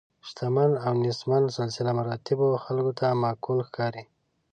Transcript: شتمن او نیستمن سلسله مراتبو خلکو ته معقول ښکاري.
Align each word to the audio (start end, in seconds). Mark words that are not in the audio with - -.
شتمن 0.27 0.71
او 0.85 0.93
نیستمن 1.03 1.43
سلسله 1.57 1.91
مراتبو 1.99 2.47
خلکو 2.63 2.91
ته 2.99 3.07
معقول 3.23 3.59
ښکاري. 3.67 4.03